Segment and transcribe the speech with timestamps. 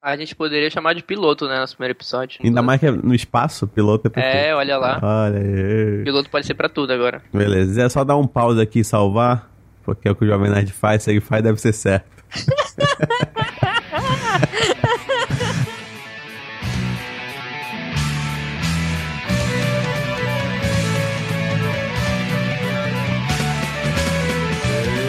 [0.00, 2.38] A gente poderia chamar de piloto, né, nosso primeiro episódio.
[2.42, 4.36] Ainda mais que é no espaço, piloto é perfeito.
[4.36, 5.00] É, olha lá.
[5.02, 6.04] Olha aí.
[6.04, 7.20] Piloto pode ser pra tudo agora.
[7.32, 9.50] Beleza, é só dar um pause aqui e salvar,
[9.82, 12.06] porque é o que o Jovem Nerd faz, se ele faz deve ser certo.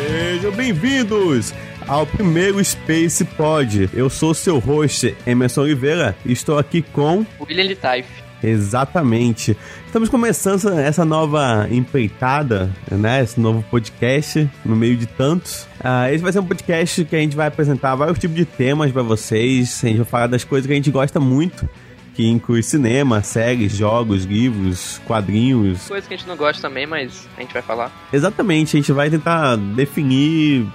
[0.08, 1.54] Sejam bem-vindos
[1.90, 3.90] ao primeiro Space Pod.
[3.92, 7.26] Eu sou seu host, Emerson Oliveira, e estou aqui com.
[7.42, 8.08] William Litaif.
[8.44, 9.58] Exatamente.
[9.88, 13.24] Estamos começando essa nova empreitada, né?
[13.24, 15.64] Esse novo podcast, no meio de tantos.
[15.80, 18.92] Uh, esse vai ser um podcast que a gente vai apresentar vários tipos de temas
[18.92, 19.82] para vocês.
[19.84, 21.68] A gente vai falar das coisas que a gente gosta muito
[22.14, 25.88] que inclui cinema, séries, jogos, livros, quadrinhos.
[25.88, 27.92] Coisa que a gente não gosta também, mas a gente vai falar.
[28.12, 30.68] Exatamente, a gente vai tentar definir.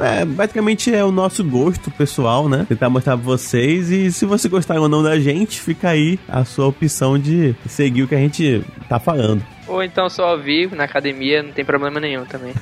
[0.00, 2.64] É, basicamente é o nosso gosto pessoal, né?
[2.68, 6.44] Tentar mostrar pra vocês e se você gostar ou não da gente, fica aí a
[6.44, 9.44] sua opção de seguir o que a gente tá falando.
[9.66, 12.52] Ou então só ouvir na academia, não tem problema nenhum também.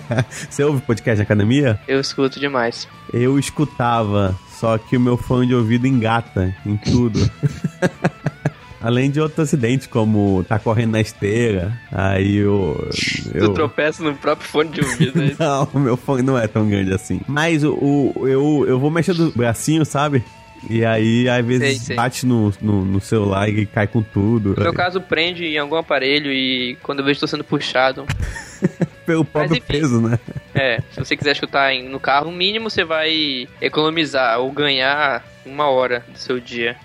[0.48, 1.78] você ouve podcast na academia?
[1.88, 2.88] Eu escuto demais.
[3.12, 7.18] Eu escutava, só que o meu fone de ouvido engata em tudo.
[8.82, 12.90] Além de outros acidentes, como tá correndo na esteira, aí eu.
[13.32, 13.48] eu...
[13.48, 15.20] Tu tropeça no próprio fone de ouvido.
[15.20, 15.36] Aí.
[15.38, 17.20] não, o meu fone não é tão grande assim.
[17.26, 20.24] Mas o, o, eu, eu vou mexer do bracinho, sabe?
[20.70, 21.96] E aí, às vezes, sei, sei.
[21.96, 24.54] bate no, no, no, celular e cai com tudo.
[24.56, 28.06] No meu caso, prende em algum aparelho e quando eu vejo estou sendo puxado.
[29.04, 30.18] Pelo próprio Mas, peso, né?
[30.54, 35.68] É, se você quiser escutar no carro, o mínimo você vai economizar ou ganhar uma
[35.68, 36.76] hora do seu dia.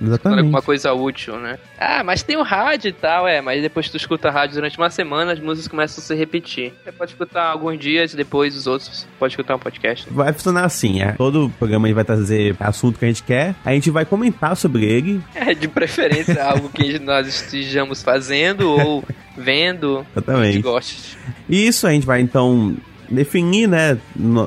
[0.00, 0.40] Exatamente.
[0.40, 1.58] Alguma coisa útil, né?
[1.78, 3.40] Ah, mas tem o rádio e tal, é.
[3.40, 6.72] Mas depois que tu escuta rádio durante uma semana, as músicas começam a se repetir.
[6.84, 10.06] Você pode escutar alguns dias e depois os outros pode escutar um podcast.
[10.10, 11.12] Vai funcionar assim, é.
[11.12, 15.22] Todo programa vai trazer assunto que a gente quer, a gente vai comentar sobre ele.
[15.34, 19.04] É, de preferência algo que nós estejamos fazendo ou
[19.36, 20.06] vendo.
[20.12, 20.42] Exatamente.
[20.42, 21.18] Que a gente goste.
[21.48, 22.74] Isso, a gente vai então
[23.10, 23.98] definir, né,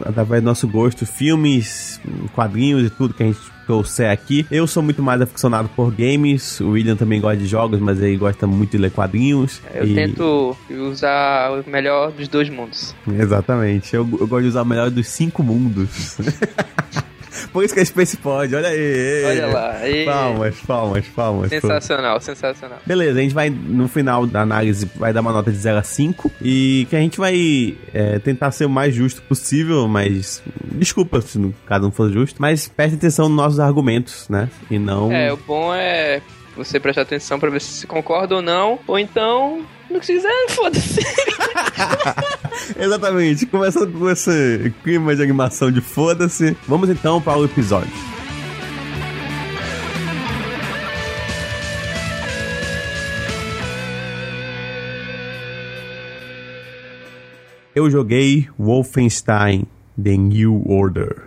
[0.05, 2.01] através do nosso gosto, filmes,
[2.33, 4.47] quadrinhos e tudo que a gente trouxer aqui.
[4.49, 8.17] Eu sou muito mais aficionado por games, o William também gosta de jogos, mas ele
[8.17, 9.61] gosta muito de ler quadrinhos.
[9.75, 9.93] Eu e...
[9.93, 12.95] tento usar o melhor dos dois mundos.
[13.07, 16.17] Exatamente, eu, eu gosto de usar o melhor dos cinco mundos.
[17.51, 19.23] Por isso que é Space Pod, olha aí.
[19.25, 19.87] Olha lá.
[19.87, 20.05] E...
[20.05, 21.49] Palmas, palmas, palmas.
[21.49, 22.21] Sensacional, pô.
[22.21, 22.79] sensacional.
[22.85, 25.83] Beleza, a gente vai, no final da análise, vai dar uma nota de 0 a
[25.83, 31.21] 5 e que a gente vai é, tentar ser o mais justo possível, mas desculpa
[31.21, 34.49] se no caso não for justo, mas preste atenção nos nossos argumentos, né?
[34.69, 35.11] E não...
[35.11, 36.21] É, o bom é
[36.55, 40.99] você prestar atenção para ver se se concorda ou não, ou então não quiser, foda-se.
[42.77, 43.45] Exatamente.
[43.45, 46.55] Começando com esse clima de animação de foda-se.
[46.67, 47.91] Vamos então para o episódio.
[57.75, 59.67] Eu joguei Wolfenstein
[60.01, 61.26] The New Order.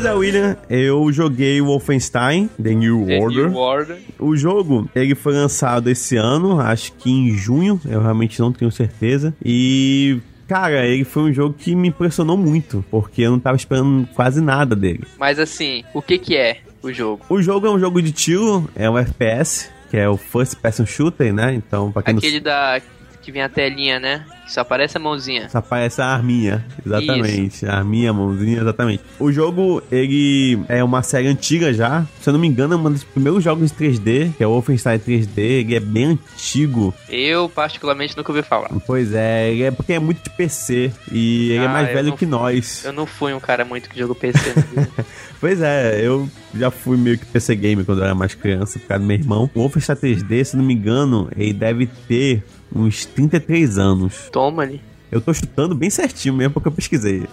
[0.00, 3.50] Pois é, William, eu joguei Wolfenstein The New The Order.
[3.50, 3.98] New Order.
[4.18, 8.72] O jogo, ele foi lançado esse ano, acho que em junho, eu realmente não tenho
[8.72, 9.34] certeza.
[9.44, 10.18] E
[10.48, 14.40] cara, ele foi um jogo que me impressionou muito, porque eu não tava esperando quase
[14.40, 15.04] nada dele.
[15.18, 17.22] Mas assim, o que que é o jogo?
[17.28, 20.86] O jogo é um jogo de tiro, é um FPS, que é o First Person
[20.86, 21.52] Shooter, né?
[21.52, 22.44] Então, pra quem Aquele não...
[22.44, 22.80] da
[23.20, 24.24] que vem a telinha, né?
[24.44, 25.48] Que só aparece a mãozinha.
[25.48, 27.46] Só aparece a arminha, exatamente.
[27.46, 27.66] Isso.
[27.66, 29.02] A arminha, a mãozinha, exatamente.
[29.18, 32.04] O jogo, ele é uma série antiga já.
[32.20, 34.98] Se eu não me engano, é um dos primeiros jogos 3D, que é o Wolfenstein
[34.98, 35.38] 3D.
[35.38, 36.94] Ele é bem antigo.
[37.08, 38.70] Eu, particularmente, nunca ouvi falar.
[38.86, 40.92] Pois é, ele é porque é muito de PC.
[41.12, 42.84] E ele é ah, é mais velho que nós.
[42.84, 44.54] Eu não fui um cara muito que jogou PC.
[45.40, 48.88] pois é, eu já fui meio que PC Game quando eu era mais criança, por
[48.88, 49.50] causa do meu irmão.
[49.54, 52.42] O Wolfenstein 3D, se não me engano, ele deve ter
[52.74, 54.28] uns 33 anos.
[54.32, 54.80] Toma ali.
[55.10, 57.24] Eu tô chutando bem certinho mesmo porque eu pesquisei.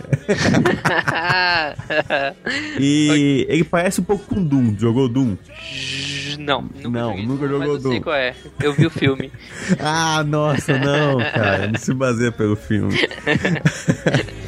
[2.80, 4.76] e ele parece um pouco com Doom.
[4.80, 5.38] Jogou Doom?
[6.40, 7.92] Não, nunca não, joguei, nunca jogou mas eu Doom.
[7.92, 8.36] sei qual é.
[8.64, 9.32] Eu vi o filme.
[9.80, 11.68] ah, nossa, não, cara.
[11.68, 12.96] Não se baseia pelo filme.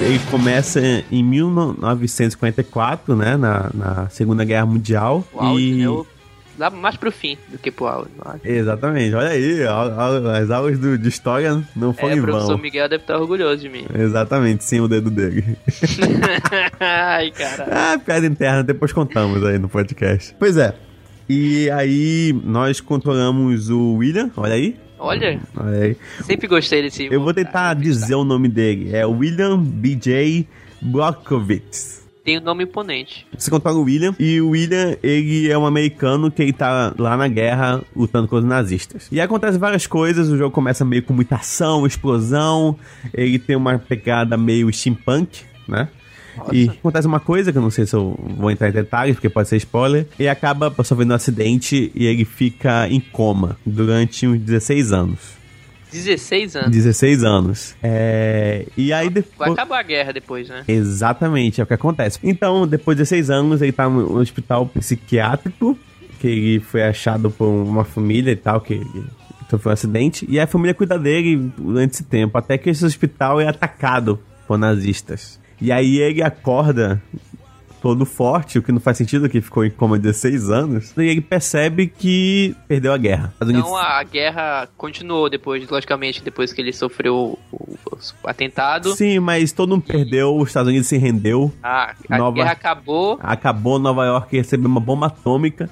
[0.00, 0.80] ele começa
[1.10, 3.36] em 1944, né?
[3.36, 5.24] Na, na Segunda Guerra Mundial.
[5.32, 5.74] O auge, e...
[5.74, 5.88] né?
[5.88, 6.06] O
[6.58, 8.10] Dá mais pro fim do que pro áudio.
[8.42, 9.14] Exatamente.
[9.14, 12.30] Olha aí, as aulas do, de história não foram é, em vão.
[12.30, 13.86] O professor Miguel deve estar orgulhoso de mim.
[13.94, 15.56] Exatamente, sim, o dedo dele.
[16.80, 17.70] Ai, caralho.
[17.78, 20.34] Ah, piada interna, depois contamos aí no podcast.
[20.36, 20.74] Pois é.
[21.28, 24.76] E aí, nós controlamos o William, olha aí.
[24.98, 25.40] Olha,
[26.24, 27.06] sempre gostei desse.
[27.06, 28.94] Eu vou tentar dizer o nome dele.
[28.94, 30.46] É William B.J.
[30.80, 31.98] Brockovich
[32.28, 33.26] tem um nome imponente.
[33.34, 37.16] Você controla o William, e o William, ele é um americano que ele tá lá
[37.16, 39.08] na guerra lutando contra os nazistas.
[39.10, 42.78] E acontece várias coisas, o jogo começa meio com muita ação, explosão,
[43.14, 45.88] ele tem uma pegada meio steampunk, né?
[46.38, 46.54] Nossa.
[46.54, 49.28] E acontece uma coisa que eu não sei se eu vou entrar em detalhes, porque
[49.28, 50.06] pode ser spoiler.
[50.18, 55.38] Ele acaba sofrendo um acidente e ele fica em coma durante uns 16 anos.
[55.92, 56.70] 16 anos.
[56.70, 57.76] 16 anos.
[57.82, 58.66] É...
[58.76, 59.36] E aí depois...
[59.38, 60.62] Vai acabar a guerra depois, né?
[60.68, 62.18] Exatamente, é o que acontece.
[62.22, 65.78] Então, depois de 16 anos, ele tá no hospital psiquiátrico,
[66.20, 68.80] que ele foi achado por uma família e tal, que
[69.50, 70.26] sofreu um acidente.
[70.28, 74.58] E a família cuida dele durante esse tempo, até que esse hospital é atacado por
[74.58, 75.37] nazistas.
[75.60, 77.02] E aí ele acorda
[77.80, 81.20] todo forte, o que não faz sentido, que ficou em coma 16 anos, e ele
[81.20, 83.32] percebe que perdeu a guerra.
[83.40, 87.78] Não, a guerra continuou depois, logicamente, depois que ele sofreu o,
[88.24, 88.94] atentado.
[88.94, 91.52] Sim, mas todo mundo perdeu, os Estados Unidos se rendeu.
[91.62, 92.36] Ah, a Nova...
[92.36, 93.18] guerra acabou.
[93.22, 95.70] Acabou, Nova York recebeu uma bomba atômica.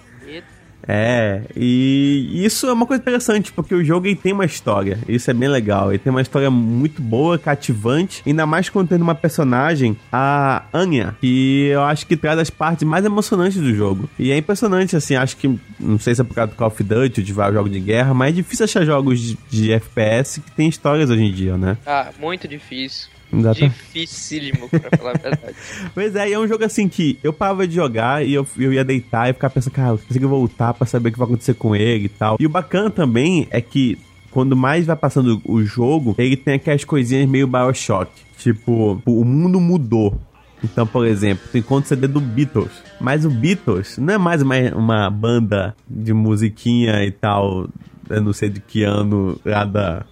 [0.88, 4.98] É, e isso é uma coisa interessante, porque o jogo tem uma história.
[5.08, 5.90] Isso é bem legal.
[5.90, 11.68] Ele tem uma história muito boa, cativante, ainda mais tem uma personagem, a Anya, que
[11.68, 14.08] eu acho que traz as partes mais emocionantes do jogo.
[14.18, 16.82] E é impressionante, assim, acho que, não sei se é por causa do Call of
[16.82, 20.50] Duty, de vários jogos de guerra, mas é difícil achar jogos de, de FPS que
[20.52, 21.76] tem histórias hoje em dia, né?
[21.86, 23.08] Ah, muito difícil.
[23.32, 23.60] Exato.
[23.60, 25.56] Dificílimo, pra falar a verdade.
[25.94, 28.72] pois é, e é um jogo assim que eu parava de jogar e eu, eu
[28.72, 31.54] ia deitar e ficar pensando, cara, eu consigo voltar para saber o que vai acontecer
[31.54, 32.36] com ele e tal.
[32.38, 33.98] E o bacana também é que
[34.30, 38.10] quando mais vai passando o jogo, ele tem aquelas coisinhas meio Bioshock.
[38.38, 40.20] Tipo, o mundo mudou.
[40.62, 42.82] Então, por exemplo, tu encontra o CD do Beatles.
[43.00, 47.68] Mas o Beatles não é mais uma, uma banda de musiquinha e tal,
[48.08, 50.04] eu não sei de que ano, lá da,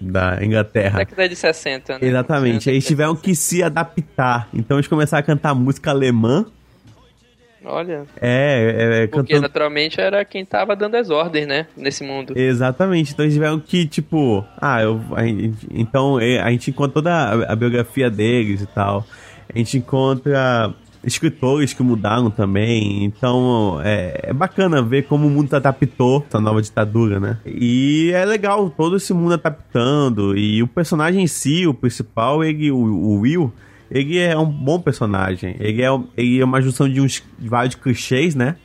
[0.00, 0.98] da Inglaterra.
[0.98, 1.98] Década de 60, né?
[2.02, 2.68] Exatamente.
[2.70, 4.48] Aí eles tiveram que se adaptar.
[4.54, 6.46] Então eles começaram a cantar música alemã.
[7.64, 8.06] Olha.
[8.20, 9.42] É, é, é Porque cantando...
[9.42, 11.66] naturalmente era quem tava dando as ordens, né?
[11.76, 12.32] Nesse mundo.
[12.36, 13.12] Exatamente.
[13.12, 17.52] Então eles tiveram que, tipo, ah, eu, a, então é, a gente encontra toda a,
[17.52, 19.04] a biografia deles e tal.
[19.52, 20.72] A gente encontra
[21.04, 23.04] escritores que mudaram também.
[23.04, 27.38] Então é, é, bacana ver como o mundo adaptou essa nova ditadura, né?
[27.46, 30.36] E é legal todo esse mundo adaptando.
[30.36, 33.52] E o personagem em si, o principal, ele, o, o Will,
[33.90, 35.56] ele é um bom personagem.
[35.58, 38.56] Ele é, ele é uma junção de uns de vários clichês, né?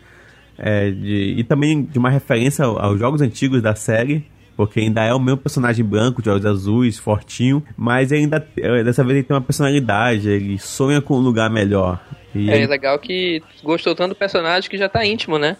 [0.57, 5.13] É, de, e também de uma referência aos jogos antigos da série porque ainda é
[5.13, 8.45] o mesmo personagem branco, de olhos azuis, fortinho, mas ainda
[8.83, 11.99] dessa vez ele tem uma personalidade, ele sonha com um lugar melhor.
[12.33, 15.55] E é legal que gostou tanto do personagem que já tá íntimo, né?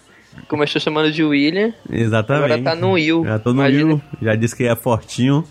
[0.48, 1.72] Começou chamando de William.
[1.90, 2.44] Exatamente.
[2.44, 3.24] Agora tá no Will.
[3.24, 3.94] Já tô no Imagina.
[3.94, 5.42] Will, já disse que é fortinho.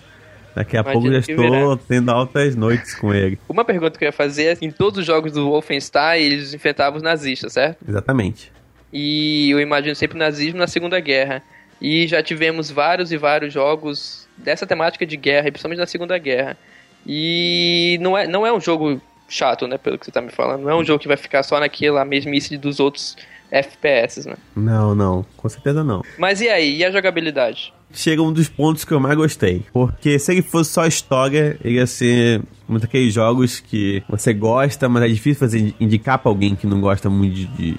[0.56, 3.38] Daqui a Imagina pouco já estou tendo altas noites com ele.
[3.50, 6.97] Uma pergunta que eu ia fazer é: em todos os jogos do Wolfenstein, eles enfrentavam
[6.97, 7.83] os nazistas, certo?
[7.88, 8.53] Exatamente.
[8.94, 11.44] E eu imagino sempre nazismo na Segunda Guerra.
[11.81, 16.57] E já tivemos vários e vários jogos dessa temática de guerra, principalmente na Segunda Guerra.
[17.06, 19.78] E não é, não é um jogo chato, né?
[19.78, 20.64] Pelo que você tá me falando.
[20.64, 23.16] Não é um jogo que vai ficar só naquela mesmice dos outros
[23.52, 24.35] FPS, né?
[24.56, 25.26] Não, não.
[25.38, 26.04] Com certeza não.
[26.18, 26.78] Mas e aí?
[26.78, 27.73] E a jogabilidade?
[27.94, 29.64] Chega um dos pontos que eu mais gostei.
[29.71, 34.90] Porque se ele fosse só história, ele ia ser um daqueles jogos que você gosta,
[34.90, 37.45] mas é difícil fazer indicar pra alguém que não gosta muito de.
[37.45, 37.78] de...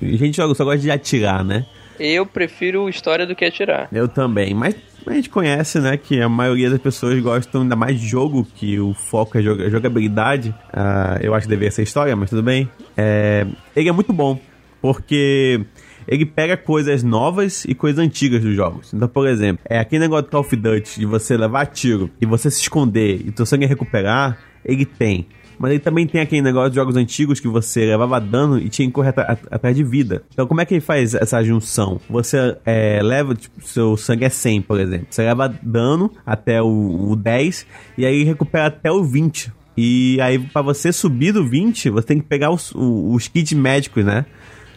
[0.00, 1.66] A gente joga, só gosta de atirar, né?
[1.98, 3.88] Eu prefiro história do que atirar.
[3.92, 4.74] Eu também, mas
[5.06, 8.78] a gente conhece, né, que a maioria das pessoas gostam ainda mais de jogo, que
[8.80, 10.54] o foco é jogabilidade.
[10.68, 12.68] Uh, eu acho que deveria ser história, mas tudo bem.
[12.96, 14.38] É, ele é muito bom,
[14.80, 15.64] porque
[16.08, 18.92] ele pega coisas novas e coisas antigas dos jogos.
[18.92, 22.26] Então, por exemplo, é aquele negócio do Call of Duty de você levar tiro e
[22.26, 25.26] você se esconder e teu sangue recuperar, ele tem.
[25.58, 28.86] Mas ele também tem aquele negócio de jogos antigos que você levava dano e tinha
[28.86, 29.14] que correr
[29.50, 30.22] atrás de vida.
[30.32, 32.00] Então, como é que ele faz essa junção?
[32.08, 35.06] Você é, leva, tipo, seu sangue é 100, por exemplo.
[35.10, 37.66] Você leva dano até o, o 10
[37.98, 39.52] e aí recupera até o 20.
[39.76, 44.04] E aí, para você subir do 20, você tem que pegar os, os kits médicos,
[44.04, 44.24] né?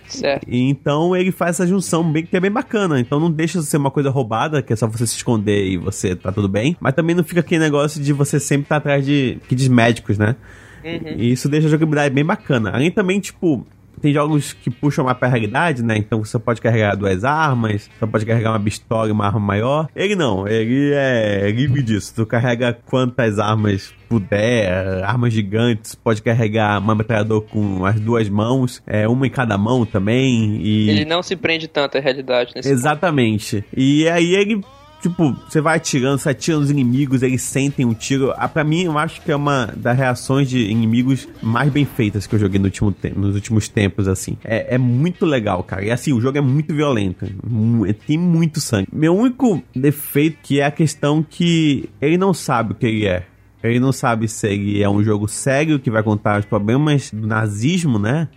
[0.09, 0.45] Certo.
[0.47, 2.99] Então ele faz essa junção bem, que é bem bacana.
[2.99, 5.77] Então não deixa de ser uma coisa roubada, que é só você se esconder e
[5.77, 6.75] você tá tudo bem.
[6.79, 10.17] Mas também não fica aquele negócio de você sempre estar tá atrás de kits médicos,
[10.17, 10.35] né?
[10.83, 11.15] Uhum.
[11.17, 12.71] E isso deixa a jogabilidade bem bacana.
[12.71, 13.65] Além também, tipo,
[13.99, 15.97] tem jogos que puxam mais pra realidade, né?
[15.97, 19.87] Então você pode carregar duas armas, você pode carregar uma pistola e uma arma maior.
[19.95, 22.13] Ele não, ele é livre disso.
[22.15, 28.81] Tu carrega quantas armas puder, armas gigantes, pode carregar uma metralhadora com as duas mãos,
[28.87, 30.59] é, uma em cada mão também.
[30.61, 30.89] E...
[30.89, 33.61] Ele não se prende tanto à realidade nesse Exatamente.
[33.61, 33.73] Ponto.
[33.77, 34.61] E aí ele
[35.01, 38.33] tipo, você vai atirando, você atira nos inimigos, eles sentem um tiro.
[38.37, 42.27] Ah, pra mim, eu acho que é uma das reações de inimigos mais bem feitas
[42.27, 44.37] que eu joguei no último nos últimos tempos, assim.
[44.43, 45.83] É, é, muito legal, cara.
[45.83, 47.25] E assim, o jogo é muito violento.
[48.05, 48.87] Tem muito sangue.
[48.91, 53.25] Meu único defeito que é a questão que ele não sabe o que ele é.
[53.61, 57.27] Ele não sabe se ele é um jogo sério que vai contar os problemas do
[57.27, 58.29] nazismo, né?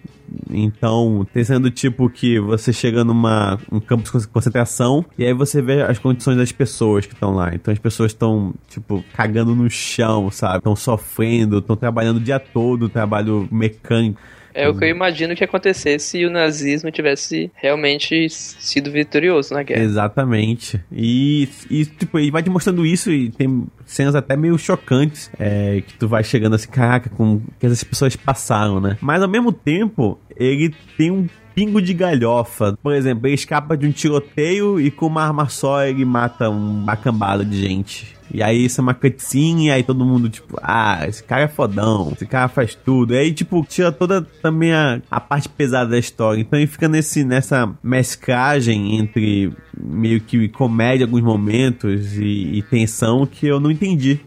[0.51, 5.83] Então, sendo tipo que você chega numa um campo de concentração e aí você vê
[5.83, 7.55] as condições das pessoas que estão lá.
[7.55, 10.59] Então as pessoas estão, tipo, cagando no chão, sabe?
[10.59, 14.21] Estão sofrendo, estão trabalhando o dia todo, trabalho mecânico.
[14.55, 19.63] É o que eu imagino que acontecesse se o nazismo tivesse realmente sido vitorioso na
[19.63, 19.83] guerra.
[19.83, 20.81] Exatamente.
[20.91, 25.83] E, e tipo, ele vai te mostrando isso e tem cenas até meio chocantes é,
[25.87, 28.97] que tu vai chegando assim, caraca, com que essas pessoas passaram, né?
[29.01, 32.79] Mas ao mesmo tempo, ele tem um pingo de galhofa.
[32.83, 36.97] Por exemplo, ele escapa de um tiroteio e com uma arma só ele mata uma
[36.97, 38.17] cambada de gente.
[38.33, 41.49] E aí isso é uma cutscene, e aí todo mundo, tipo, ah, esse cara é
[41.49, 43.15] fodão, esse cara faz tudo.
[43.15, 46.41] E aí, tipo, tira toda também a, a parte pesada da história.
[46.41, 52.63] Então ele fica nesse, nessa mesclagem entre meio que comédia em alguns momentos e, e
[52.63, 54.19] tensão que eu não entendi.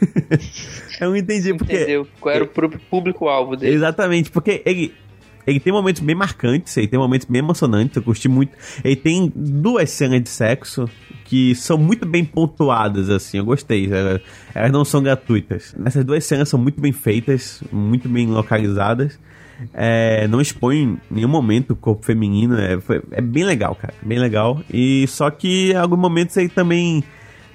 [1.00, 1.74] eu não entendi porque.
[1.74, 2.06] Entendeu?
[2.20, 2.48] Qual era o
[2.90, 3.76] público-alvo dele?
[3.76, 4.92] Exatamente, porque ele,
[5.46, 8.52] ele tem momentos bem marcantes, ele tem momentos bem emocionantes, eu curti muito.
[8.84, 10.88] Ele tem duas cenas de sexo
[11.24, 13.88] que são muito bem pontuadas, assim, eu gostei.
[14.54, 15.74] Elas não são gratuitas.
[15.84, 19.18] Essas duas cenas são muito bem feitas, muito bem localizadas.
[19.72, 22.58] É, não expõe em nenhum momento o corpo feminino.
[22.58, 22.78] É,
[23.12, 23.94] é bem legal, cara.
[24.02, 24.60] Bem legal.
[24.72, 27.02] E só que em alguns momentos ele também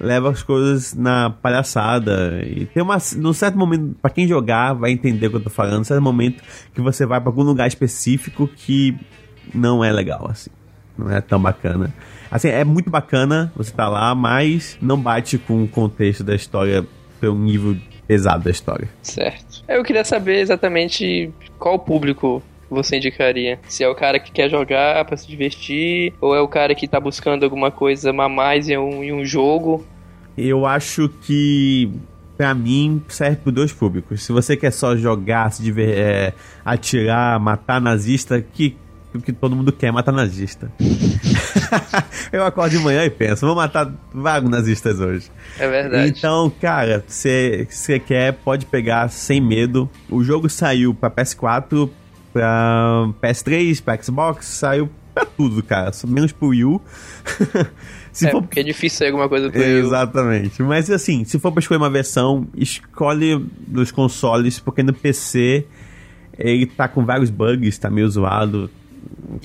[0.00, 2.42] leva as coisas na palhaçada.
[2.44, 2.98] E tem uma.
[3.16, 5.78] Num certo momento, para quem jogar, vai entender o que eu tô falando.
[5.78, 6.42] Num certo momento
[6.74, 8.96] que você vai para algum lugar específico que
[9.54, 10.50] não é legal, assim.
[10.96, 11.94] Não é tão bacana.
[12.30, 16.84] Assim, é muito bacana você tá lá, mas não bate com o contexto da história
[17.20, 17.76] pelo nível
[18.06, 18.88] pesado da história.
[19.02, 19.62] Certo.
[19.68, 23.58] Eu queria saber exatamente qual público você indicaria?
[23.68, 26.86] Se é o cara que quer jogar para se divertir, ou é o cara que
[26.86, 29.86] tá buscando alguma coisa a mais em um, em um jogo?
[30.36, 31.90] Eu acho que
[32.36, 34.22] para mim serve para dois públicos.
[34.22, 36.34] Se você quer só jogar, se diver, é,
[36.64, 38.76] atirar, matar nazista, que
[39.14, 40.70] o que todo mundo quer, matar nazista.
[42.32, 45.30] eu acordo de manhã e penso, vou matar vários nazistas hoje.
[45.58, 46.08] É verdade.
[46.08, 49.88] Então, cara, se você quer, pode pegar sem medo.
[50.08, 51.90] O jogo saiu para PS4,
[52.38, 55.90] pra PS3, pra Xbox, saiu pra tudo, cara.
[56.06, 56.80] Menos pro Wii U.
[58.12, 58.42] se é, for...
[58.42, 59.86] porque é difícil sair alguma coisa pro Wii U.
[59.86, 60.62] Exatamente.
[60.62, 65.66] Mas assim, se for pra escolher uma versão, escolhe dos consoles, porque no PC
[66.38, 68.70] ele tá com vários bugs, tá meio zoado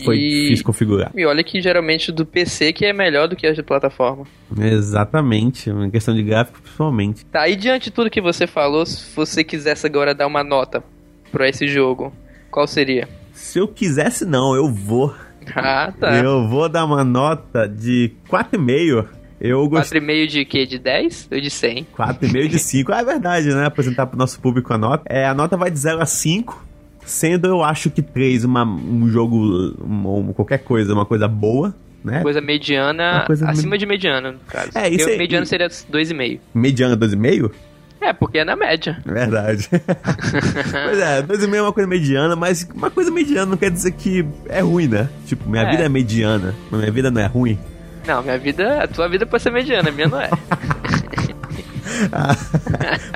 [0.04, 0.42] foi e...
[0.44, 1.12] difícil configurar.
[1.16, 4.26] E olha que geralmente do PC que é melhor do que as de plataforma.
[4.60, 7.26] Exatamente, uma questão de gráfico principalmente.
[7.26, 10.84] Tá, e diante de tudo que você falou, se você quisesse agora dar uma nota
[11.32, 12.14] para esse jogo,
[12.54, 13.10] qual seria?
[13.34, 15.14] Se eu quisesse não, eu vou.
[15.56, 16.16] Ah, tá.
[16.16, 19.06] Eu vou dar uma nota de 4,5.
[19.42, 19.92] Eu gost...
[19.92, 20.66] 4,5 de quê?
[20.66, 21.88] De 10 ou de 100?
[21.98, 22.94] 4,5 de 5.
[22.94, 23.66] ah, é verdade, né?
[23.66, 25.04] Apresentar pro nosso público a nota.
[25.06, 26.74] É, a nota vai de 0 a 5
[27.06, 32.22] Sendo, eu acho que 3 uma, um jogo, uma, qualquer coisa, uma coisa boa, né?
[32.22, 33.78] Coisa mediana, coisa acima me...
[33.78, 34.72] de mediana, no caso.
[34.74, 36.40] É, isso aí, mediano seria 2,5.
[36.54, 37.52] Mediana 2,5?
[38.04, 38.98] É, porque é na média.
[39.06, 39.70] Verdade.
[39.72, 44.26] pois é, 2,5 é uma coisa mediana, mas uma coisa mediana não quer dizer que
[44.50, 45.08] é ruim, né?
[45.26, 45.72] Tipo, minha é.
[45.72, 47.58] vida é mediana, mas minha vida não é ruim.
[48.06, 50.30] Não, minha vida, a tua vida pode ser mediana, a minha não é.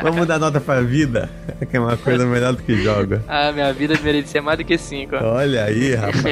[0.02, 1.30] Vamos dar nota pra vida,
[1.70, 3.22] que é uma coisa melhor do que joga.
[3.28, 5.18] Ah, minha vida merecia mais do que 5.
[5.18, 6.24] Olha aí, rapaz.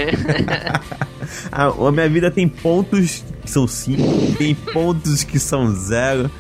[1.51, 6.31] a, a minha vida tem pontos que são 5, tem pontos que são 0.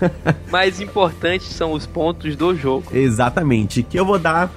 [0.50, 2.86] Mais importantes são os pontos do jogo.
[2.92, 4.50] Exatamente, que eu vou dar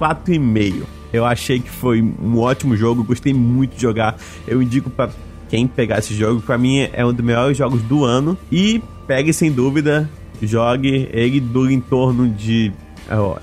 [0.00, 0.82] 4,5.
[1.12, 4.16] Eu achei que foi um ótimo jogo, gostei muito de jogar.
[4.46, 5.10] Eu indico para
[5.48, 8.36] quem pegar esse jogo, para mim é um dos melhores jogos do ano.
[8.52, 10.08] E pegue sem dúvida,
[10.42, 11.08] jogue.
[11.12, 12.72] Ele dura em torno de.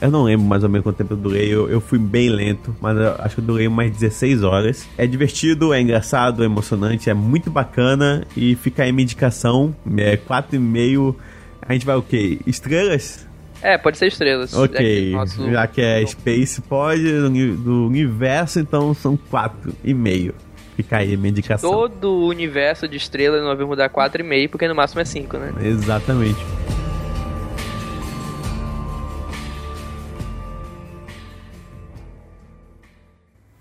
[0.02, 2.76] Eu não lembro mais ou menos quanto tempo eu durei, eu, eu fui bem lento,
[2.80, 4.88] mas acho que eu durei mais 16 horas.
[4.98, 10.18] É divertido, é engraçado, é emocionante, é muito bacana e fica aí minha indicação: é
[10.18, 11.16] 4,5.
[11.62, 12.40] A gente vai o quê?
[12.46, 13.28] Estrelas?
[13.62, 14.54] É, pode ser estrelas.
[14.54, 15.50] Ok, nosso...
[15.50, 17.12] já que é Space, pode,
[17.58, 20.36] do universo, então são quatro e meio.
[20.76, 21.72] Fica aí a minha indicação.
[21.72, 25.06] Todo o universo de estrelas nós vamos dar quatro e meio, porque no máximo é
[25.06, 25.54] cinco, né?
[25.64, 26.40] Exatamente.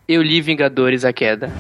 [0.07, 1.51] Eu li Vingadores A Queda.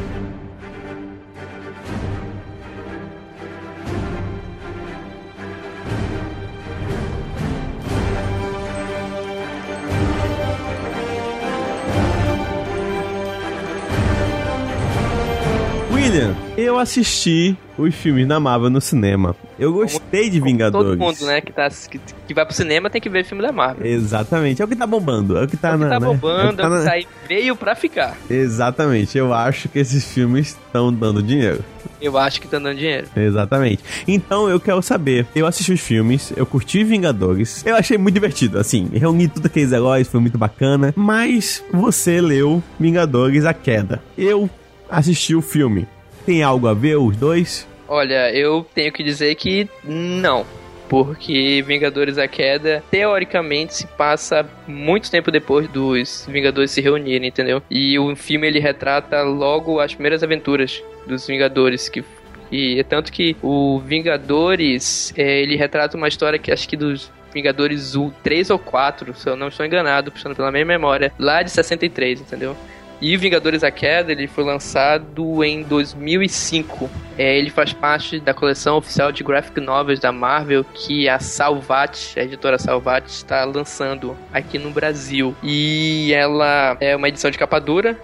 [16.56, 19.34] Eu assisti os filmes da Marvel no cinema.
[19.58, 20.90] Eu gostei de Vingadores.
[20.90, 23.52] Todo mundo, né, que, tá, que, que, vai pro cinema tem que ver filme da
[23.52, 23.84] Marvel.
[23.84, 24.62] Exatamente.
[24.62, 25.36] É o que tá bombando.
[25.36, 26.06] É o que tá, é o que na, tá né?
[26.06, 28.16] bombando, é o que, tá, é o que tá aí, veio pra ficar.
[28.30, 29.18] Exatamente.
[29.18, 31.64] Eu acho que esses filmes estão dando dinheiro.
[32.00, 33.08] Eu acho que estão dando dinheiro.
[33.16, 33.82] Exatamente.
[34.06, 35.26] Então eu quero saber.
[35.34, 37.64] Eu assisti os filmes, eu curti Vingadores.
[37.66, 38.58] Eu achei muito divertido.
[38.58, 40.92] Assim, reuni tudo aqueles heróis, foi muito bacana.
[40.96, 44.02] Mas você leu Vingadores A Queda.
[44.16, 44.48] Eu
[44.88, 45.88] assisti o filme.
[46.24, 47.66] Tem algo a ver os dois?
[47.86, 50.46] Olha, eu tenho que dizer que não.
[50.88, 57.62] Porque Vingadores A Queda, teoricamente, se passa muito tempo depois dos Vingadores se reunirem, entendeu?
[57.70, 62.04] E o filme ele retrata logo as primeiras aventuras dos Vingadores, que
[62.52, 67.10] e é tanto que o Vingadores, é, ele retrata uma história que acho que dos
[67.32, 71.50] Vingadores 3 ou 4, se eu não estou enganado, puxando pela minha memória, lá de
[71.50, 72.56] 63, entendeu?
[73.04, 76.88] E Vingadores A Queda, ele foi lançado em 2005.
[77.18, 82.18] É, ele faz parte da coleção oficial de graphic novels da Marvel que a Salvat,
[82.18, 85.36] a editora Salvat, está lançando aqui no Brasil.
[85.42, 87.94] E ela é uma edição de capa dura,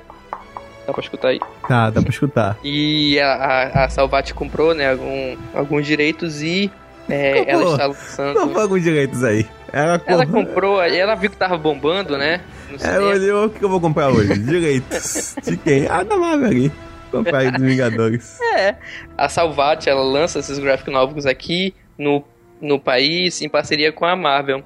[0.86, 1.40] Dá pra escutar aí?
[1.66, 2.58] Tá, dá pra escutar.
[2.62, 6.70] E a, a, a Salvat comprou, né, algum, alguns direitos e
[7.08, 8.34] é, ela está lançando.
[8.34, 9.46] Não alguns direitos aí.
[9.72, 12.42] Ela, ela comprou, ela viu que tava bombando, né?
[12.82, 14.38] É, olhou o que eu vou comprar hoje?
[14.38, 15.34] Direitos.
[15.44, 15.86] De quem?
[15.88, 16.72] Ah, da Marvel ali.
[17.10, 18.38] Comprar aí dos Vingadores.
[18.54, 18.76] É.
[19.16, 22.24] A Salvat, ela lança esses graphic novels aqui no,
[22.60, 24.62] no país em parceria com a Marvel.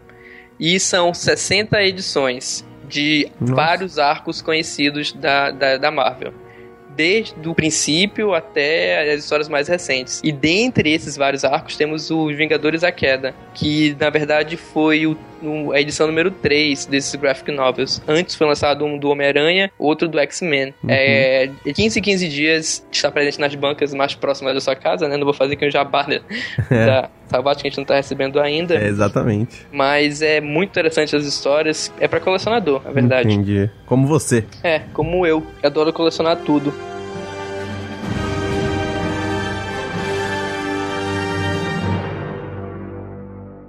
[0.61, 3.55] E são 60 edições de Nossa.
[3.55, 6.35] vários arcos conhecidos da, da, da Marvel
[6.97, 10.21] desde o princípio até as histórias mais recentes.
[10.23, 15.17] E dentre esses vários arcos temos os Vingadores A Queda, que na verdade foi o,
[15.73, 18.03] a edição número 3 desses graphic novels.
[18.07, 20.75] Antes foi lançado um do Homem-Aranha, outro do X-Men.
[20.83, 20.91] Uhum.
[20.91, 25.17] É, 15 15 dias está presente nas bancas mais próximas da sua casa, né?
[25.17, 26.21] Não vou fazer aqui um jabá né?
[26.71, 26.87] é.
[26.87, 28.75] da Salvat que a gente não está recebendo ainda.
[28.75, 29.67] É, exatamente.
[29.73, 31.93] Mas é muito interessante as histórias.
[31.99, 33.33] É para colecionador, na verdade.
[33.33, 33.71] Entendi.
[33.87, 34.45] Como você.
[34.63, 35.43] É, como eu.
[35.63, 36.73] Eu adoro colecionar tudo.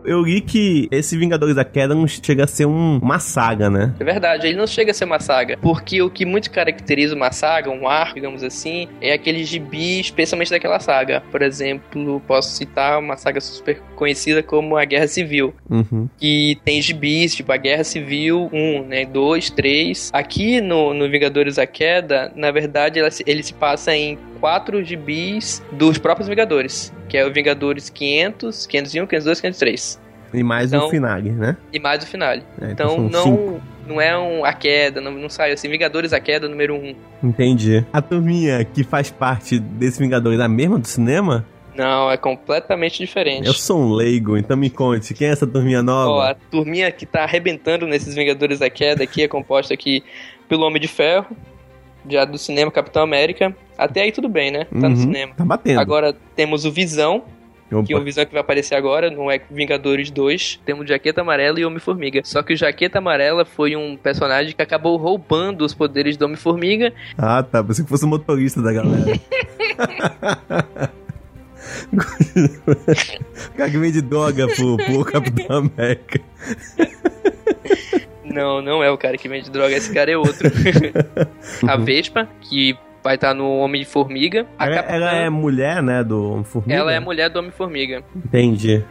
[0.05, 3.93] Eu li que esse Vingadores da Queda não chega a ser um, uma saga, né?
[3.99, 5.57] É verdade, ele não chega a ser uma saga.
[5.61, 10.51] Porque o que muito caracteriza uma saga, um arco, digamos assim, é aquele gibi, especialmente
[10.51, 11.23] daquela saga.
[11.31, 15.53] Por exemplo, posso citar uma saga super conhecida como a Guerra Civil.
[15.69, 16.07] Uhum.
[16.17, 19.05] Que tem gibis, tipo a Guerra Civil 1, né?
[19.05, 20.11] 2, 3.
[20.13, 25.63] Aqui no, no Vingadores da Queda, na verdade, ele, ele se passa em quatro gibis
[25.71, 30.01] dos próprios Vingadores, que é o Vingadores 500, 501, 502, 503.
[30.35, 31.57] E mais então, o Finale, né?
[31.73, 32.43] E mais o Finale.
[32.61, 33.61] É, então, então não, cinco.
[33.87, 36.77] não é um, a queda, não, não sai assim, Vingadores a queda número 1.
[36.77, 36.95] Um.
[37.23, 37.83] Entendi.
[37.91, 41.43] A turminha que faz parte desse Vingadores é a mesma do cinema?
[41.75, 43.47] Não, é completamente diferente.
[43.47, 46.11] Eu sou um leigo, então me conte, quem é essa turminha nova?
[46.11, 50.03] Ó, a turminha que tá arrebentando nesses Vingadores da Queda aqui é composta aqui
[50.47, 51.35] pelo Homem de Ferro,
[52.09, 53.55] já do cinema Capitão América.
[53.77, 54.65] Até aí tudo bem, né?
[54.65, 55.33] Tá uhum, no cinema.
[55.35, 55.79] Tá batendo.
[55.79, 57.23] Agora temos o Visão,
[57.71, 57.83] Opa.
[57.83, 60.61] Que é o Visão que vai aparecer agora no é Vingadores 2.
[60.63, 62.21] Temos Jaqueta Amarela e Homem-Formiga.
[62.23, 66.93] Só que o Jaqueta Amarela foi um personagem que acabou roubando os poderes do Homem-Formiga.
[67.17, 67.63] Ah, tá.
[67.63, 69.19] Você que fosse o motorista da galera.
[71.91, 76.19] o cara que vende droga pro, pro Capitão América.
[78.35, 80.51] Não, não é o cara que vende droga, esse cara é outro.
[81.65, 84.47] a Vespa, que vai estar no Homem-Formiga.
[84.57, 84.95] Ela, Capitã...
[84.95, 86.73] ela, é mulher, né, do Homem-Formiga?
[86.73, 88.03] Ela é mulher do Homem-Formiga.
[88.15, 88.83] Entendi.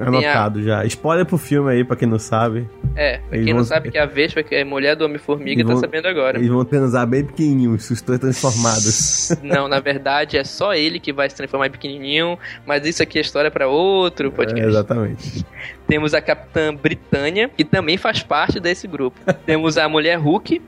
[0.00, 0.62] Anotado a...
[0.62, 0.84] já.
[0.86, 2.66] Spoiler pro filme aí, pra quem não sabe.
[2.96, 3.60] É, pra eles quem vão...
[3.60, 6.38] não sabe que a Vespa, que é mulher do Homem-Formiga, tá sabendo agora.
[6.38, 9.36] Eles vão transar bem pequenininhos, os dois transformados.
[9.44, 13.18] Não, na verdade é só ele que vai se transformar em pequenininho, mas isso aqui
[13.18, 14.64] é história para outro podcast.
[14.64, 15.44] É, exatamente.
[15.86, 19.18] Temos a Capitã Britânia, que também faz parte desse grupo.
[19.44, 20.62] Temos a Mulher Hulk,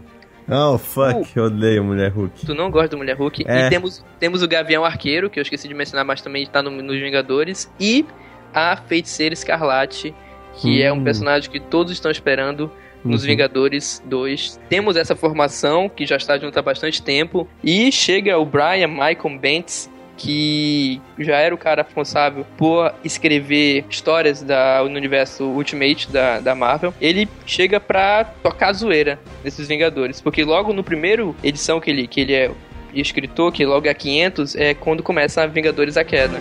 [0.50, 2.44] Oh, fuck, uh, eu odeio Mulher Hulk.
[2.44, 3.44] Tu não gosta do Mulher Hulk.
[3.46, 3.66] É.
[3.66, 6.70] E temos, temos o Gavião Arqueiro, que eu esqueci de mencionar, mas também está no,
[6.70, 7.72] nos Vingadores.
[7.78, 8.04] E
[8.52, 10.14] a Feiticeira Escarlate,
[10.54, 10.82] que hum.
[10.82, 11.04] é um hum.
[11.04, 12.70] personagem que todos estão esperando
[13.04, 13.28] nos uhum.
[13.28, 14.60] Vingadores 2.
[14.68, 19.38] Temos essa formação que já está junto há bastante tempo e chega o Brian Michael
[19.40, 26.40] Bendis que já era o cara responsável por escrever histórias da, no universo Ultimate da,
[26.40, 30.20] da Marvel, ele chega pra tocar zoeira desses Vingadores.
[30.20, 32.50] Porque logo no primeiro edição que ele, que ele é
[32.92, 36.38] escritor, que logo é 500, é quando começa a Vingadores a Queda.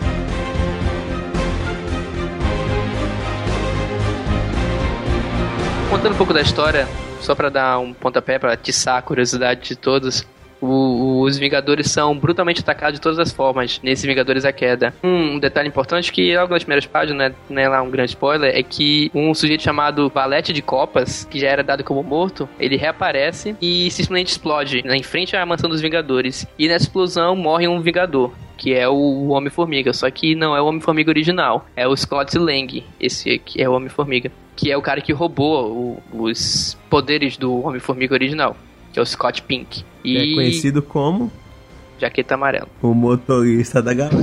[5.90, 6.86] Contando um pouco da história,
[7.22, 10.28] só para dar um pontapé para atiçar a curiosidade de todos,
[10.62, 14.94] o, os Vingadores são brutalmente atacados de todas as formas nesse Vingadores a Queda.
[15.04, 18.64] Um detalhe importante que logo nas primeiras páginas, né, é lá um grande spoiler, é
[18.64, 23.56] que um sujeito chamado Valete de Copas, que já era dado como morto, ele reaparece
[23.62, 26.48] e simplesmente explode né, em frente à mansão dos Vingadores.
[26.58, 30.66] E nessa explosão morre um Vingador que é o Homem-Formiga, só que não é o
[30.66, 35.00] Homem-Formiga original, é o Scott Lang, esse aqui é o Homem-Formiga, que é o cara
[35.00, 38.58] que roubou o, os poderes do Homem-Formiga original
[39.00, 39.84] que é o Scott Pink.
[40.04, 40.18] E...
[40.18, 41.32] É conhecido como
[42.00, 42.68] Jaqueta Amarela.
[42.82, 44.18] O motorista da galera.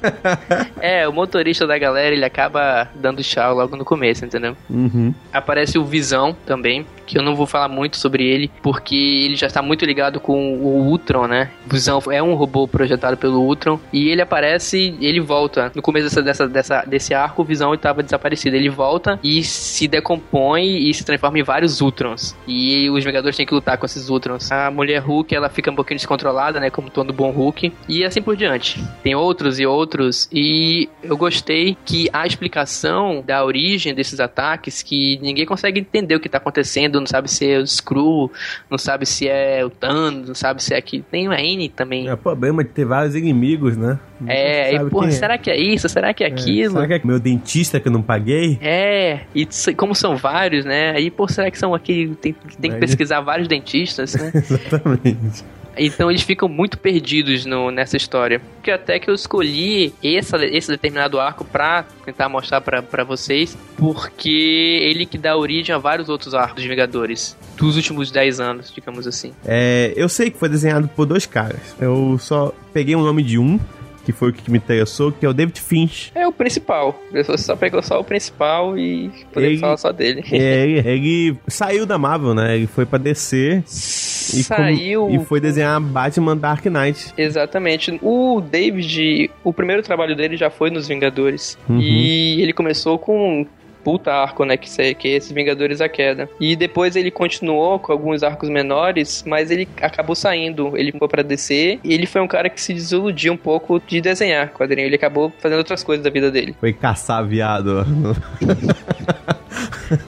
[0.80, 4.56] é, o motorista da galera, ele acaba dando tchau logo no começo, entendeu?
[4.68, 5.14] Uhum.
[5.32, 9.46] Aparece o Visão também, que eu não vou falar muito sobre ele, porque ele já
[9.46, 11.50] está muito ligado com o Ultron, né?
[11.66, 15.70] Visão é um robô projetado pelo Ultron, e ele aparece, ele volta.
[15.74, 18.56] No começo dessa, dessa, dessa desse arco, o Visão estava desaparecido.
[18.56, 22.36] Ele volta e se decompõe e se transforma em vários Ultrons.
[22.46, 24.50] E os Vingadores têm que lutar com esses Ultrons.
[24.50, 26.70] A mulher Hulk, ela fica um pouquinho descontrolada, né?
[26.70, 27.72] Como todo bom Hulk.
[27.88, 28.82] E assim por diante.
[29.02, 30.28] Tem outros e outros.
[30.32, 36.20] E eu gostei que a explicação da origem desses ataques, que ninguém consegue entender o
[36.20, 38.30] que está acontecendo, não sabe se é o Screw,
[38.70, 41.04] não sabe se é o Thanos, não sabe se é aqui.
[41.10, 42.08] Tem uma N também.
[42.08, 43.98] É o problema de ter vários inimigos, né?
[44.26, 45.38] é, e porra, será é.
[45.38, 45.88] que é isso?
[45.88, 46.74] Será que é, é aquilo?
[46.74, 48.58] Será que é meu dentista que eu não paguei?
[48.60, 50.92] É, e como são vários, né?
[50.92, 52.16] Aí, pô, será que são aqui?
[52.20, 54.32] Tem, tem que pesquisar vários dentistas, né?
[54.34, 55.44] Exatamente.
[55.76, 58.40] Então eles ficam muito perdidos no, nessa história.
[58.56, 64.80] Porque até que eu escolhi essa, esse determinado arco pra tentar mostrar para vocês, porque
[64.82, 67.36] ele que dá origem a vários outros arcos dos Vingadores.
[67.56, 69.32] Dos últimos 10 anos, digamos assim.
[69.44, 71.74] É, eu sei que foi desenhado por dois caras.
[71.80, 73.58] Eu só peguei o nome de um,
[74.04, 76.12] que foi o que me interessou, que é o David Finch.
[76.14, 76.98] É o principal.
[77.12, 80.24] Você só pegou só o principal e podemos falar só dele.
[80.30, 82.56] É, ele, ele, saiu da Marvel, né?
[82.56, 83.62] Ele foi pra DC.
[83.66, 85.10] Saiu.
[85.10, 87.12] E, e foi desenhar Batman Dark Knight.
[87.16, 87.98] Exatamente.
[88.02, 91.58] O David, o primeiro trabalho dele já foi nos Vingadores.
[91.68, 91.80] Uhum.
[91.80, 93.46] E ele começou com
[93.84, 94.56] puta arco, né?
[94.56, 96.28] Que, que é esse Vingadores a Queda.
[96.40, 100.76] E depois ele continuou com alguns arcos menores, mas ele acabou saindo.
[100.76, 104.00] Ele foi pra DC e ele foi um cara que se desiludiu um pouco de
[104.00, 104.86] desenhar quadrinho.
[104.86, 106.56] Ele acabou fazendo outras coisas da vida dele.
[106.58, 107.84] Foi caçar viado.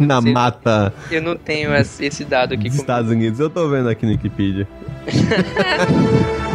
[0.00, 0.92] Na mata.
[1.10, 2.68] Eu não tenho esse dado aqui.
[2.68, 3.38] Dos Estados Unidos.
[3.38, 4.66] Eu tô vendo aqui no Wikipedia.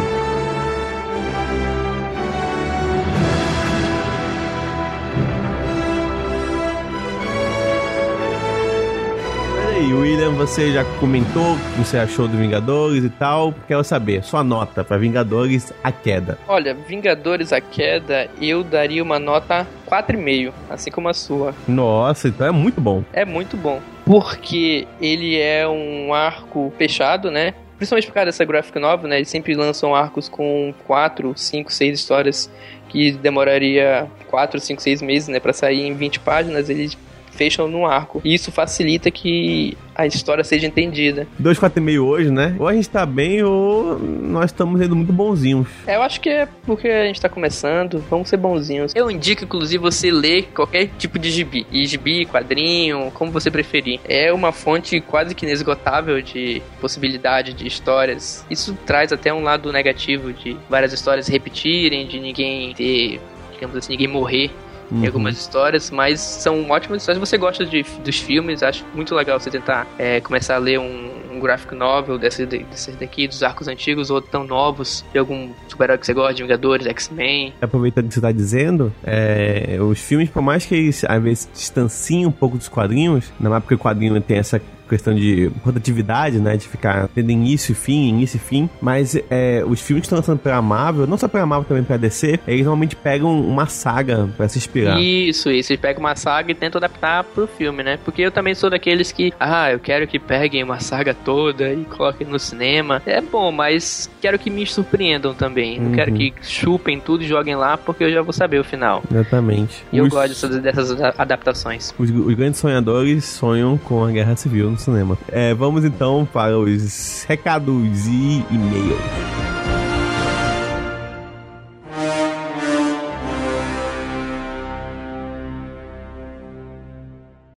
[9.82, 13.52] aí, William, você já comentou o que você achou do Vingadores e tal.
[13.66, 16.38] Quero saber, sua nota para Vingadores A Queda.
[16.46, 21.52] Olha, Vingadores A Queda, eu daria uma nota 4,5, assim como a sua.
[21.66, 23.02] Nossa, então é muito bom.
[23.12, 23.80] É muito bom.
[24.04, 27.54] Porque ele é um arco fechado, né?
[27.76, 29.16] Principalmente por causa dessa graphic novel, né?
[29.16, 32.50] Eles sempre lançam arcos com 4, 5, 6 histórias
[32.88, 36.96] que demoraria 4, 5, 6 meses, né, para sair em 20 páginas, eles
[37.32, 38.20] fecham num arco.
[38.24, 41.26] E isso facilita que a história seja entendida.
[41.40, 42.56] 2,4,5 hoje, né?
[42.58, 45.68] Ou a gente tá bem ou nós estamos sendo muito bonzinhos.
[45.86, 48.92] É, eu acho que é porque a gente tá começando, vamos ser bonzinhos.
[48.94, 51.66] Eu indico, inclusive, você ler qualquer tipo de gibi.
[51.70, 54.00] E gibi, quadrinho, como você preferir.
[54.08, 58.44] É uma fonte quase que inesgotável de possibilidade de histórias.
[58.50, 63.20] Isso traz até um lado negativo de várias histórias repetirem, de ninguém ter,
[63.52, 64.50] digamos assim, ninguém morrer
[64.92, 65.02] uhum.
[65.02, 67.20] em algumas histórias, mas são ótimas histórias.
[67.20, 71.10] Você gosta de, dos filmes, acho muito legal você tentar é, começar a ler um,
[71.32, 75.98] um graphic novel desses, desses daqui, dos arcos antigos ou tão novos, de algum super-herói
[75.98, 77.54] que você gosta, de Vingadores, X-Men.
[77.60, 81.48] Aproveitando o que você está dizendo, é, os filmes, por mais que eles às vezes
[81.52, 84.60] distanciem um pouco dos quadrinhos, na época que o quadrinho tem essa
[84.92, 86.56] questão de rotatividade, né?
[86.56, 88.68] De ficar tendo início e fim, início e fim.
[88.80, 91.98] Mas é, os filmes que estão lançando pela Marvel, não só pela Marvel, também pela
[91.98, 95.00] DC, eles normalmente pegam uma saga pra se inspirar.
[95.00, 95.72] Isso, isso.
[95.72, 97.98] Eles pegam uma saga e tentam adaptar pro filme, né?
[98.04, 101.84] Porque eu também sou daqueles que, ah, eu quero que peguem uma saga toda e
[101.84, 103.00] coloquem no cinema.
[103.06, 105.80] É bom, mas quero que me surpreendam também.
[105.80, 106.16] Não quero Uhum.
[106.18, 109.02] que chupem tudo e joguem lá, porque eu já vou saber o final.
[109.10, 109.84] Exatamente.
[109.92, 111.94] E eu Os- gosto dessas, dessas adaptações.
[111.98, 115.18] Os, os grandes sonhadores sonham com a guerra civil no cinema.
[115.28, 119.41] É, vamos então para os recados e e-mails.